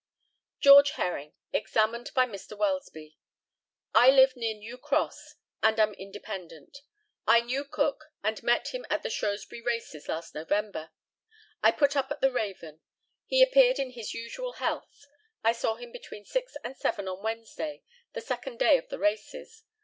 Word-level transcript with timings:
GEORGE 0.61 0.91
HERRING, 0.93 1.35
examined 1.53 2.09
by 2.15 2.25
Mr. 2.25 2.57
WELSBY: 2.57 3.19
I 3.93 4.09
live 4.09 4.35
near 4.35 4.55
New 4.55 4.79
Cross, 4.79 5.35
and 5.61 5.79
am 5.79 5.93
independent. 5.93 6.79
I 7.27 7.41
knew 7.41 7.63
Cook, 7.63 8.05
and 8.23 8.41
met 8.41 8.69
him 8.69 8.83
at 8.89 9.03
the 9.03 9.11
Shrewsbury 9.11 9.61
races 9.61 10.07
last 10.09 10.33
November. 10.33 10.89
I 11.61 11.71
put 11.71 11.95
up 11.95 12.09
at 12.09 12.19
the 12.19 12.31
Raven. 12.31 12.81
He 13.27 13.43
appeared 13.43 13.77
in 13.77 13.91
his 13.91 14.11
usual 14.11 14.53
health. 14.53 15.05
I 15.43 15.51
saw 15.51 15.75
him 15.75 15.91
between 15.91 16.25
six 16.25 16.55
and 16.63 16.75
seven 16.75 17.07
on 17.07 17.21
Wednesday, 17.21 17.83
the 18.13 18.21
second 18.21 18.57
day 18.57 18.79
of 18.79 18.89
the 18.89 18.97
races. 18.97 19.61